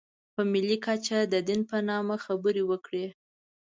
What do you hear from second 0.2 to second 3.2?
په ملي کچه د دین په نامه خبرې وکړي.